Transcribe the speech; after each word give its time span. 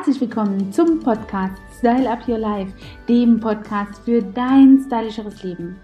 Herzlich 0.00 0.22
willkommen 0.22 0.72
zum 0.72 0.98
Podcast 1.00 1.60
Style 1.78 2.10
Up 2.10 2.26
Your 2.26 2.38
Life, 2.38 2.72
dem 3.06 3.38
Podcast 3.38 4.00
für 4.02 4.22
dein 4.22 4.78
stylischeres 4.78 5.42
Leben. 5.42 5.76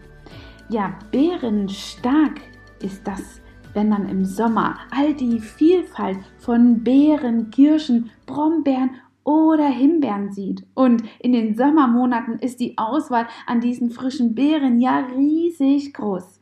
Ja, 0.71 0.99
bärenstark 1.13 2.41
ist 2.81 3.07
das, 3.07 3.43
wenn 3.75 3.91
man 3.91 4.09
im 4.09 4.25
Sommer 4.25 4.79
all 4.91 5.13
die 5.13 5.39
Vielfalt 5.39 6.17
von 6.39 6.83
Beeren, 6.83 7.51
Kirschen, 7.51 8.11
Brombeeren 8.25 8.93
oder 9.23 9.69
Himbeeren 9.69 10.33
sieht. 10.33 10.65
Und 10.73 11.03
in 11.19 11.33
den 11.33 11.55
Sommermonaten 11.55 12.39
ist 12.39 12.59
die 12.59 12.79
Auswahl 12.79 13.27
an 13.47 13.61
diesen 13.61 13.91
frischen 13.91 14.35
Beeren 14.35 14.81
ja 14.81 15.01
riesig 15.15 15.93
groß. 15.93 16.36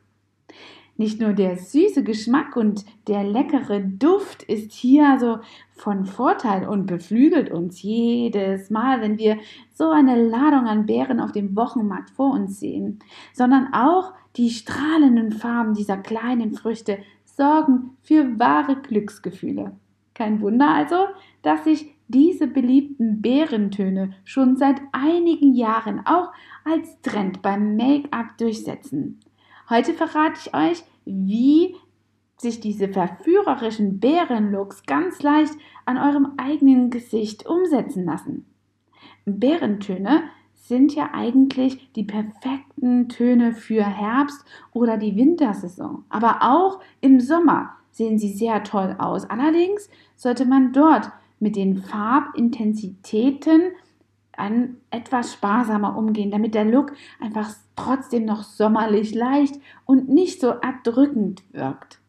Nicht 0.97 1.19
nur 1.19 1.33
der 1.33 1.57
süße 1.57 2.03
Geschmack 2.03 2.55
und 2.55 2.85
der 3.07 3.25
leckere 3.25 3.81
Duft 3.81 4.43
ist 4.43 4.71
hier 4.71 5.17
so 5.19 5.39
von 5.73 6.05
Vorteil 6.05 6.67
und 6.67 6.85
beflügelt 6.85 7.51
uns 7.51 7.81
jedes 7.81 8.69
Mal, 8.69 9.01
wenn 9.01 9.17
wir 9.17 9.37
so 9.73 9.89
eine 9.89 10.15
Ladung 10.15 10.67
an 10.67 10.85
Beeren 10.85 11.19
auf 11.19 11.33
dem 11.33 11.53
Wochenmarkt 11.55 12.11
vor 12.11 12.31
uns 12.31 12.61
sehen, 12.61 12.99
sondern 13.33 13.73
auch 13.73 14.13
die 14.37 14.49
strahlenden 14.49 15.33
Farben 15.33 15.73
dieser 15.73 15.97
kleinen 15.97 16.53
Früchte 16.53 16.99
sorgen 17.25 17.97
für 18.01 18.39
wahre 18.39 18.77
Glücksgefühle. 18.77 19.73
Kein 20.13 20.39
Wunder 20.39 20.69
also, 20.69 20.95
dass 21.41 21.65
sich 21.65 21.93
diese 22.07 22.47
beliebten 22.47 23.21
Beerentöne 23.21 24.13
schon 24.23 24.55
seit 24.55 24.79
einigen 24.93 25.53
Jahren 25.53 26.05
auch 26.05 26.31
als 26.63 27.01
Trend 27.01 27.41
beim 27.41 27.75
Make-up 27.75 28.37
durchsetzen. 28.37 29.19
Heute 29.69 29.93
verrate 29.93 30.39
ich 30.39 30.53
euch, 30.53 30.83
wie 31.05 31.75
sich 32.37 32.59
diese 32.59 32.89
verführerischen 32.89 33.99
Bärenlooks 33.99 34.83
ganz 34.85 35.23
leicht 35.23 35.53
an 35.85 35.97
eurem 35.97 36.33
eigenen 36.37 36.89
Gesicht 36.89 37.45
umsetzen 37.45 38.05
lassen. 38.05 38.45
Bärentöne 39.25 40.23
sind 40.53 40.93
ja 40.95 41.09
eigentlich 41.13 41.91
die 41.93 42.03
perfekten 42.03 43.09
Töne 43.09 43.53
für 43.53 43.83
Herbst 43.83 44.45
oder 44.71 44.97
die 44.97 45.15
Wintersaison. 45.15 46.03
Aber 46.09 46.39
auch 46.41 46.79
im 47.01 47.19
Sommer 47.19 47.71
sehen 47.91 48.19
sie 48.19 48.33
sehr 48.33 48.63
toll 48.63 48.95
aus. 48.99 49.29
Allerdings 49.29 49.89
sollte 50.15 50.45
man 50.45 50.73
dort 50.73 51.11
mit 51.39 51.55
den 51.55 51.77
Farbintensitäten 51.77 53.71
ein, 54.37 54.77
etwas 54.91 55.33
sparsamer 55.33 55.97
umgehen, 55.97 56.31
damit 56.31 56.55
der 56.55 56.65
Look 56.65 56.93
einfach 57.19 57.49
trotzdem 57.75 58.25
noch 58.25 58.43
sommerlich 58.43 59.13
leicht 59.13 59.55
und 59.85 60.09
nicht 60.09 60.41
so 60.41 60.49
erdrückend 60.49 61.43
wirkt. 61.51 61.99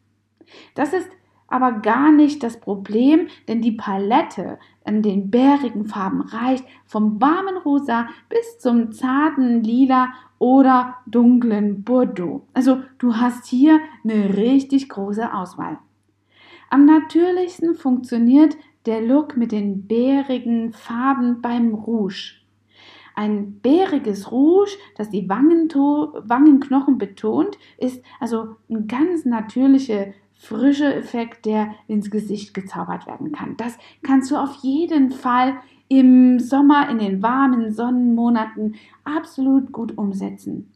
Das 0.75 0.93
ist 0.93 1.09
aber 1.47 1.71
gar 1.71 2.11
nicht 2.11 2.43
das 2.43 2.59
Problem, 2.59 3.27
denn 3.47 3.61
die 3.61 3.71
Palette 3.71 4.59
an 4.83 5.01
den 5.01 5.31
bärigen 5.31 5.85
Farben 5.85 6.21
reicht 6.21 6.65
vom 6.85 7.21
warmen 7.21 7.57
Rosa 7.57 8.07
bis 8.29 8.59
zum 8.59 8.91
zarten 8.91 9.63
Lila 9.63 10.13
oder 10.39 10.97
dunklen 11.07 11.83
Bordeaux. 11.83 12.45
Also 12.53 12.79
du 12.99 13.15
hast 13.15 13.45
hier 13.45 13.79
eine 14.03 14.35
richtig 14.35 14.89
große 14.89 15.33
Auswahl. 15.33 15.79
Am 16.69 16.85
natürlichsten 16.85 17.75
funktioniert 17.75 18.57
der 18.87 19.01
Look 19.01 19.37
mit 19.37 19.51
den 19.51 19.85
bärigen 19.87 20.73
Farben 20.73 21.41
beim 21.41 21.73
Rouge. 21.73 22.35
Ein 23.15 23.59
bäriges 23.59 24.31
Rouge, 24.31 24.77
das 24.95 25.09
die 25.09 25.27
Wangenknochen 25.27 26.97
betont, 26.97 27.57
ist 27.77 28.03
also 28.19 28.55
ein 28.69 28.87
ganz 28.87 29.25
natürlicher 29.25 30.07
frischer 30.37 30.95
Effekt, 30.95 31.45
der 31.45 31.73
ins 31.87 32.11
Gesicht 32.11 32.53
gezaubert 32.53 33.07
werden 33.07 33.31
kann. 33.31 33.57
Das 33.57 33.77
kannst 34.03 34.29
du 34.31 34.35
auf 34.35 34.55
jeden 34.61 35.11
Fall 35.11 35.57
im 35.87 36.39
Sommer, 36.39 36.89
in 36.89 36.99
den 36.99 37.23
warmen 37.23 37.71
Sonnenmonaten 37.71 38.75
absolut 39.03 39.71
gut 39.71 39.97
umsetzen. 39.97 40.71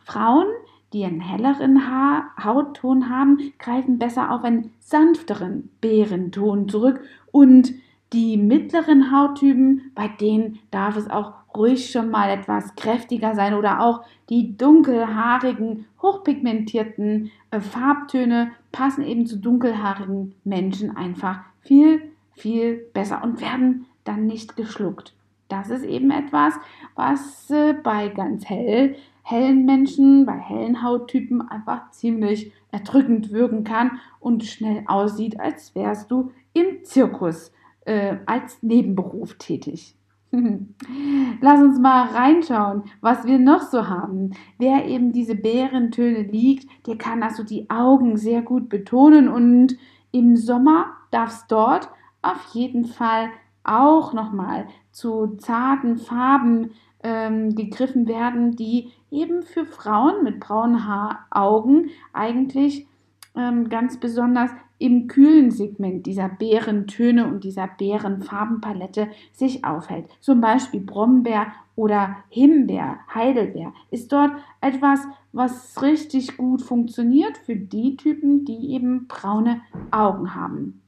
Frauen, 0.00 0.46
die 0.94 1.04
einen 1.04 1.20
helleren 1.20 1.90
Haar 1.90 2.30
Hautton 2.42 3.10
haben, 3.10 3.52
greifen 3.58 3.98
besser 3.98 4.30
auf 4.30 4.44
einen 4.44 4.70
sanfteren 4.78 5.70
Bärenton 5.80 6.68
zurück 6.68 7.00
und 7.32 7.74
die 8.12 8.36
mittleren 8.36 9.10
Hauttypen, 9.10 9.90
bei 9.96 10.06
denen 10.06 10.60
darf 10.70 10.96
es 10.96 11.10
auch 11.10 11.32
ruhig 11.56 11.90
schon 11.90 12.10
mal 12.10 12.30
etwas 12.30 12.76
kräftiger 12.76 13.34
sein 13.34 13.54
oder 13.54 13.80
auch 13.80 14.02
die 14.28 14.56
dunkelhaarigen, 14.56 15.86
hochpigmentierten 16.00 17.32
äh, 17.50 17.60
Farbtöne 17.60 18.52
passen 18.70 19.04
eben 19.04 19.26
zu 19.26 19.38
dunkelhaarigen 19.38 20.34
Menschen 20.44 20.96
einfach 20.96 21.40
viel, 21.60 22.02
viel 22.34 22.86
besser 22.94 23.22
und 23.24 23.40
werden 23.40 23.86
dann 24.04 24.26
nicht 24.26 24.56
geschluckt. 24.56 25.12
Das 25.48 25.70
ist 25.70 25.84
eben 25.84 26.10
etwas, 26.10 26.54
was 26.94 27.50
äh, 27.50 27.74
bei 27.82 28.08
ganz 28.08 28.48
hell 28.48 28.96
hellen 29.24 29.64
Menschen, 29.64 30.26
bei 30.26 30.38
hellen 30.38 30.82
Hauttypen 30.82 31.40
einfach 31.40 31.90
ziemlich 31.90 32.52
erdrückend 32.70 33.32
wirken 33.32 33.64
kann 33.64 33.98
und 34.20 34.44
schnell 34.44 34.84
aussieht, 34.86 35.40
als 35.40 35.74
wärst 35.74 36.10
du 36.10 36.30
im 36.52 36.84
Zirkus 36.84 37.50
äh, 37.86 38.18
als 38.26 38.62
Nebenberuf 38.62 39.34
tätig. 39.34 39.96
Lass 41.40 41.60
uns 41.60 41.78
mal 41.78 42.08
reinschauen, 42.08 42.82
was 43.00 43.26
wir 43.26 43.38
noch 43.38 43.62
so 43.62 43.88
haben. 43.88 44.32
Wer 44.58 44.84
eben 44.86 45.12
diese 45.12 45.34
Bärentöne 45.34 46.22
liegt, 46.22 46.68
der 46.86 46.98
kann 46.98 47.22
also 47.22 47.44
die 47.44 47.70
Augen 47.70 48.16
sehr 48.16 48.42
gut 48.42 48.68
betonen 48.68 49.28
und 49.28 49.76
im 50.12 50.36
Sommer 50.36 50.86
darf 51.10 51.30
es 51.30 51.46
dort 51.48 51.88
auf 52.20 52.44
jeden 52.52 52.84
Fall 52.84 53.30
auch 53.64 54.12
nochmal 54.12 54.66
zu 54.92 55.36
zarten 55.38 55.96
Farben 55.96 56.72
ähm, 57.04 57.54
gegriffen 57.54 58.08
werden, 58.08 58.56
die 58.56 58.90
eben 59.10 59.42
für 59.44 59.64
Frauen 59.64 60.24
mit 60.24 60.40
braunen 60.40 60.88
Haar 60.88 61.26
Augen 61.30 61.90
eigentlich 62.12 62.86
ähm, 63.36 63.68
ganz 63.68 63.98
besonders 63.98 64.50
im 64.78 65.06
kühlen 65.06 65.50
Segment 65.50 66.04
dieser 66.04 66.28
Beerentöne 66.28 67.26
und 67.26 67.44
dieser 67.44 67.68
Beerenfarbenpalette 67.68 69.08
sich 69.32 69.64
aufhält. 69.64 70.06
Zum 70.20 70.40
Beispiel 70.40 70.80
Brombeer 70.80 71.46
oder 71.76 72.16
Himbeer, 72.28 72.98
Heidelbeer 73.14 73.72
ist 73.90 74.12
dort 74.12 74.32
etwas, 74.60 75.00
was 75.32 75.80
richtig 75.82 76.36
gut 76.36 76.62
funktioniert 76.62 77.38
für 77.38 77.56
die 77.56 77.96
Typen, 77.96 78.44
die 78.44 78.72
eben 78.72 79.06
braune 79.06 79.60
Augen 79.90 80.34
haben. 80.34 80.82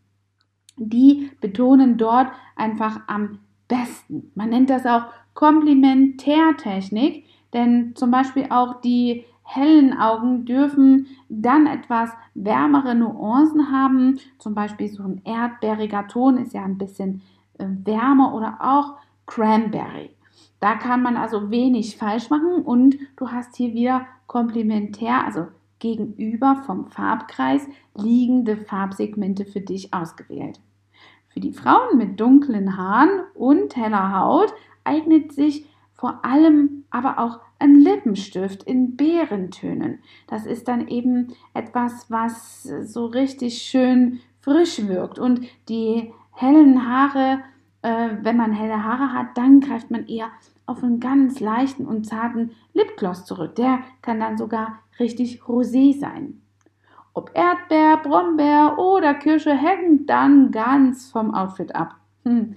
Die 0.76 1.31
betonen 1.41 1.97
dort 1.97 2.28
einfach 2.55 3.00
am 3.06 3.38
besten. 3.69 4.31
Man 4.34 4.50
nennt 4.50 4.71
das 4.71 4.84
auch 4.87 5.06
Komplementärtechnik, 5.36 7.24
denn 7.52 7.94
zum 7.94 8.10
Beispiel 8.10 8.47
auch 8.50 8.80
die 8.80 9.24
hellen 9.44 9.97
Augen 9.97 10.44
dürfen 10.44 11.06
dann 11.28 11.66
etwas 11.66 12.10
wärmere 12.34 12.97
Nuancen 12.97 13.70
haben. 13.70 14.19
Zum 14.38 14.54
Beispiel 14.54 14.88
so 14.88 15.04
ein 15.04 15.20
erdbeeriger 15.25 16.08
Ton 16.08 16.38
ist 16.38 16.52
ja 16.52 16.64
ein 16.64 16.78
bisschen 16.78 17.22
äh, 17.58 17.66
wärmer 17.84 18.34
oder 18.34 18.58
auch 18.60 18.94
Cranberry. 19.26 20.10
Da 20.58 20.75
kann 20.75 21.02
man 21.02 21.16
also 21.16 21.50
wenig 21.50 21.96
falsch 21.96 22.28
machen 22.28 22.62
und 22.62 22.96
du 23.16 23.30
hast 23.30 23.56
hier 23.56 23.72
wieder 23.75 24.06
komplementär, 24.26 25.25
also 25.25 25.46
gegenüber 25.78 26.62
vom 26.66 26.86
Farbkreis 26.86 27.69
liegende 27.94 28.56
Farbsegmente 28.56 29.44
für 29.44 29.60
dich 29.60 29.92
ausgewählt. 29.92 30.60
Für 31.28 31.41
die 31.41 31.52
Frauen 31.52 31.98
mit 31.98 32.19
dunklen 32.19 32.78
Haaren 32.78 33.20
und 33.34 33.76
heller 33.76 34.19
Haut 34.19 34.54
eignet 34.86 35.32
sich 35.32 35.66
vor 35.92 36.24
allem 36.24 36.84
aber 36.91 37.19
auch 37.19 37.41
ein 37.58 37.74
Lippenstift 37.74 38.62
in 38.62 38.97
Beerentönen. 38.97 40.00
Das 40.26 40.44
ist 40.44 40.69
dann 40.69 40.88
eben 40.88 41.34
etwas, 41.54 42.10
was 42.10 42.62
so 42.62 43.06
richtig 43.06 43.62
schön 43.62 44.20
frisch 44.41 44.86
wirkt. 44.86 45.19
Und 45.19 45.41
die 45.69 46.12
hellen 46.32 46.86
Haare, 46.86 47.41
äh, 47.82 48.10
wenn 48.22 48.36
man 48.36 48.52
helle 48.52 48.84
Haare 48.84 49.12
hat, 49.12 49.37
dann 49.37 49.61
greift 49.61 49.90
man 49.90 50.06
eher 50.06 50.31
auf 50.66 50.82
einen 50.82 51.00
ganz 51.00 51.40
leichten 51.40 51.87
und 51.87 52.06
zarten 52.06 52.50
Lipgloss 52.75 53.25
zurück. 53.25 53.55
Der 53.55 53.81
kann 54.02 54.20
dann 54.20 54.37
sogar 54.37 54.81
richtig 54.99 55.43
rosé 55.43 55.99
sein. 55.99 56.43
Ob 57.14 57.31
Erdbeer, 57.34 57.96
Brombeer 58.02 58.78
oder 58.78 59.14
Kirsche 59.14 59.55
hängt 59.55 60.11
dann 60.11 60.50
ganz 60.50 61.11
vom 61.11 61.34
Outfit 61.34 61.75
ab. 61.75 61.96
Hm. 62.25 62.56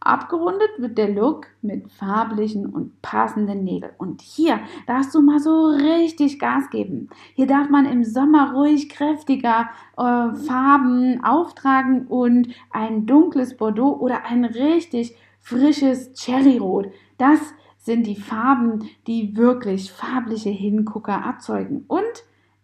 Abgerundet 0.00 0.70
wird 0.78 0.98
der 0.98 1.08
Look 1.08 1.46
mit 1.62 1.90
farblichen 1.90 2.66
und 2.66 3.00
passenden 3.02 3.64
Nägeln. 3.64 3.92
Und 3.98 4.22
hier 4.22 4.60
darfst 4.86 5.14
du 5.14 5.20
mal 5.20 5.40
so 5.40 5.66
richtig 5.66 6.38
Gas 6.38 6.70
geben. 6.70 7.08
Hier 7.34 7.46
darf 7.46 7.68
man 7.68 7.86
im 7.86 8.04
Sommer 8.04 8.52
ruhig 8.52 8.88
kräftiger 8.88 9.68
äh, 9.96 10.34
Farben 10.34 11.24
auftragen 11.24 12.06
und 12.06 12.48
ein 12.70 13.06
dunkles 13.06 13.56
Bordeaux 13.56 13.96
oder 13.98 14.24
ein 14.24 14.44
richtig 14.44 15.16
frisches 15.40 16.12
Cherryrot. 16.14 16.88
Das 17.18 17.40
sind 17.78 18.06
die 18.06 18.16
Farben, 18.16 18.90
die 19.06 19.36
wirklich 19.36 19.92
farbliche 19.92 20.50
Hingucker 20.50 21.22
erzeugen 21.24 21.84
und 21.86 22.02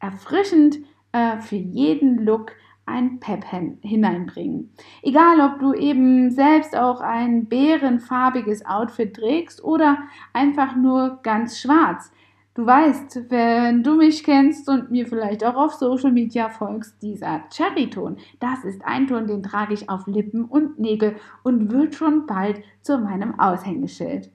erfrischend 0.01 0.79
äh, 1.13 1.39
für 1.39 1.57
jeden 1.57 2.25
Look 2.25 2.53
ein 2.87 3.21
Pep 3.21 3.45
hineinbringen. 3.83 4.73
Egal, 5.03 5.41
ob 5.41 5.61
du 5.61 5.73
eben 5.73 6.31
selbst 6.31 6.77
auch 6.77 7.01
ein 7.01 7.47
bärenfarbiges 7.47 8.67
Outfit 8.67 9.15
trägst 9.15 9.63
oder 9.63 9.99
einfach 10.33 10.77
nur 10.77 11.21
ganz 11.23 11.61
schwarz. 11.61 12.13
Du 12.55 12.67
weißt, 12.67 13.31
wenn 13.31 13.83
du 13.83 13.95
mich 13.95 14.25
kennst 14.25 14.69
und 14.69 14.91
mir 14.91 15.07
vielleicht 15.07 15.43
auch 15.43 15.55
auf 15.55 15.73
Social 15.73 16.13
Media 16.13 16.51
folgst, 16.51 17.01
dieser 17.01 17.45
Cherry-Ton, 17.51 18.19
das 18.41 18.63
ist 18.65 18.85
ein 18.85 19.07
Ton, 19.07 19.27
den 19.27 19.43
trage 19.43 19.73
ich 19.73 19.89
auf 19.89 20.07
Lippen 20.07 20.45
und 20.45 20.79
Nägel 20.79 21.17
und 21.45 21.73
wird 21.73 21.95
schon 21.95 22.27
bald 22.27 22.63
zu 22.83 22.99
meinem 22.99 23.41
Aushängeschild. 23.41 24.31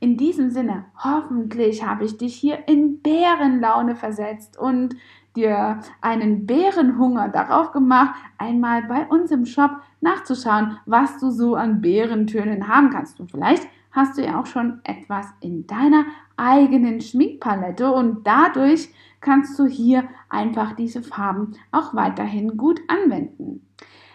In 0.00 0.16
diesem 0.16 0.48
Sinne, 0.48 0.86
hoffentlich 1.04 1.84
habe 1.84 2.06
ich 2.06 2.16
dich 2.16 2.34
hier 2.36 2.66
in 2.68 3.02
Bärenlaune 3.02 3.96
versetzt 3.96 4.58
und 4.58 4.96
dir 5.38 5.80
einen 6.00 6.46
Bärenhunger 6.46 7.28
darauf 7.28 7.72
gemacht, 7.72 8.14
einmal 8.38 8.82
bei 8.82 9.06
uns 9.06 9.30
im 9.30 9.46
Shop 9.46 9.70
nachzuschauen, 10.00 10.78
was 10.86 11.18
du 11.18 11.30
so 11.30 11.54
an 11.54 11.80
Bärentönen 11.80 12.68
haben 12.68 12.90
kannst. 12.90 13.20
Und 13.20 13.30
vielleicht 13.30 13.68
hast 13.92 14.18
du 14.18 14.24
ja 14.24 14.40
auch 14.40 14.46
schon 14.46 14.80
etwas 14.84 15.26
in 15.40 15.66
deiner 15.66 16.04
eigenen 16.36 17.00
Schminkpalette 17.00 17.90
und 17.90 18.26
dadurch 18.26 18.88
kannst 19.20 19.58
du 19.58 19.66
hier 19.66 20.04
einfach 20.28 20.72
diese 20.72 21.02
Farben 21.02 21.52
auch 21.72 21.94
weiterhin 21.94 22.56
gut 22.56 22.80
anwenden. 22.88 23.64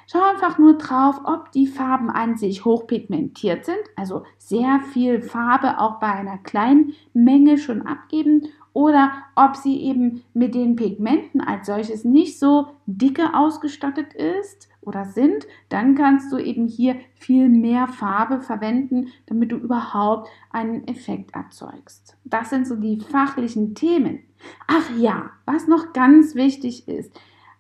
Schau 0.08 0.22
einfach 0.22 0.58
nur 0.58 0.78
drauf, 0.78 1.22
ob 1.24 1.52
die 1.54 1.66
Farben 1.66 2.10
an 2.10 2.38
sich 2.38 2.66
hochpigmentiert 2.66 3.66
sind, 3.66 3.80
also 3.96 4.24
sehr 4.38 4.82
viel 4.92 5.22
Farbe 5.22 5.80
auch 5.80 6.00
bei 6.00 6.12
einer 6.12 6.38
kleinen 6.38 6.94
Menge 7.14 7.58
schon 7.58 7.82
abgeben 7.82 8.50
oder 8.74 9.12
ob 9.36 9.56
sie 9.56 9.82
eben 9.82 10.24
mit 10.34 10.56
den 10.56 10.76
Pigmenten 10.76 11.42
als 11.42 11.68
solches 11.68 12.04
nicht 12.04 12.40
so 12.40 12.68
dicke 12.88 13.34
ausgestattet 13.36 14.14
ist 14.14 14.68
oder 14.82 15.06
sind, 15.06 15.48
dann 15.70 15.96
kannst 15.96 16.32
du 16.32 16.38
eben 16.38 16.68
hier 16.68 16.96
viel 17.14 17.50
mehr 17.50 17.88
Farbe 17.88 18.42
verwenden, 18.42 19.08
damit 19.28 19.52
du 19.52 19.58
überhaupt 19.58 20.28
einen 20.52 20.88
Effekt 20.88 21.34
erzeugst. 21.36 22.18
Das 22.26 22.50
sind 22.50 22.68
so 22.68 22.76
die 22.76 23.00
fachlichen 23.00 23.76
Themen. 23.76 24.20
Ach 24.68 24.90
ja, 24.98 25.30
was 25.46 25.68
noch 25.68 25.94
ganz 25.94 26.36
wichtig 26.36 26.88
ist, 26.88 27.14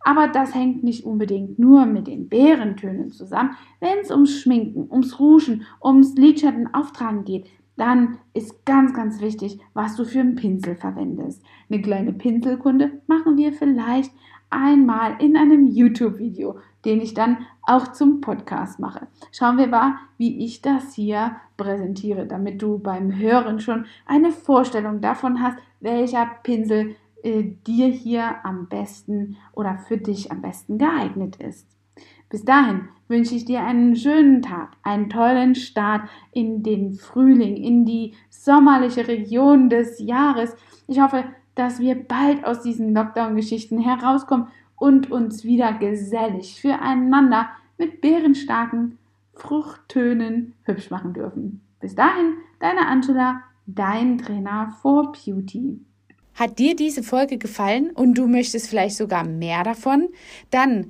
aber 0.03 0.27
das 0.27 0.53
hängt 0.53 0.83
nicht 0.83 1.05
unbedingt 1.05 1.59
nur 1.59 1.85
mit 1.85 2.07
den 2.07 2.27
Bärentönen 2.27 3.11
zusammen. 3.11 3.55
Wenn 3.79 3.99
es 3.99 4.11
ums 4.11 4.37
Schminken, 4.41 4.89
ums 4.91 5.17
Rougen, 5.19 5.65
ums 5.81 6.15
Lidschatten 6.15 6.73
auftragen 6.73 7.23
geht, 7.23 7.47
dann 7.75 8.19
ist 8.33 8.65
ganz, 8.65 8.93
ganz 8.93 9.21
wichtig, 9.21 9.59
was 9.73 9.95
du 9.95 10.05
für 10.05 10.19
einen 10.19 10.35
Pinsel 10.35 10.75
verwendest. 10.75 11.41
Eine 11.69 11.81
kleine 11.81 12.13
Pinselkunde 12.13 13.01
machen 13.07 13.37
wir 13.37 13.53
vielleicht 13.53 14.11
einmal 14.49 15.15
in 15.19 15.35
einem 15.35 15.67
YouTube-Video, 15.67 16.57
den 16.85 17.01
ich 17.01 17.13
dann 17.13 17.45
auch 17.63 17.91
zum 17.93 18.21
Podcast 18.21 18.79
mache. 18.79 19.07
Schauen 19.31 19.57
wir 19.57 19.67
mal, 19.67 19.95
wie 20.17 20.45
ich 20.45 20.61
das 20.61 20.93
hier 20.93 21.37
präsentiere, 21.57 22.27
damit 22.27 22.61
du 22.61 22.77
beim 22.77 23.17
Hören 23.17 23.59
schon 23.59 23.85
eine 24.05 24.31
Vorstellung 24.31 25.01
davon 25.01 25.41
hast, 25.41 25.57
welcher 25.79 26.29
Pinsel 26.43 26.95
äh, 27.23 27.43
dir 27.65 27.87
hier 27.87 28.45
am 28.45 28.67
besten 28.67 29.37
oder 29.53 29.77
für 29.77 29.97
dich 29.97 30.31
am 30.31 30.41
besten 30.41 30.77
geeignet 30.77 31.37
ist. 31.37 31.67
Bis 32.33 32.43
dahin 32.43 32.87
wünsche 33.09 33.35
ich 33.35 33.45
dir 33.45 33.63
einen 33.63 33.95
schönen 33.95 34.41
Tag, 34.41 34.71
einen 34.81 35.07
tollen 35.07 35.53
Start 35.53 36.09
in 36.31 36.63
den 36.63 36.95
Frühling, 36.95 37.57
in 37.57 37.85
die 37.85 38.15
sommerliche 38.31 39.07
Region 39.07 39.69
des 39.69 39.99
Jahres. 39.99 40.55
Ich 40.87 40.99
hoffe, 40.99 41.25
dass 41.53 41.79
wir 41.79 41.93
bald 41.93 42.43
aus 42.43 42.63
diesen 42.63 42.95
Lockdown-Geschichten 42.95 43.77
herauskommen 43.77 44.47
und 44.77 45.11
uns 45.11 45.43
wieder 45.43 45.73
gesellig 45.73 46.59
füreinander 46.59 47.49
mit 47.77 48.01
bärenstarken 48.01 48.97
Fruchttönen 49.35 50.55
hübsch 50.63 50.89
machen 50.89 51.13
dürfen. 51.13 51.61
Bis 51.81 51.93
dahin, 51.93 52.37
deine 52.59 52.87
Angela, 52.87 53.43
dein 53.67 54.17
Trainer 54.17 54.75
for 54.81 55.11
Beauty. 55.11 55.79
Hat 56.33 56.57
dir 56.57 56.75
diese 56.75 57.03
Folge 57.03 57.37
gefallen 57.37 57.91
und 57.91 58.17
du 58.17 58.27
möchtest 58.27 58.71
vielleicht 58.71 58.97
sogar 58.97 59.23
mehr 59.23 59.63
davon? 59.63 60.09
Dann 60.49 60.89